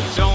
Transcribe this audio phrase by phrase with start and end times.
[0.00, 0.27] It's so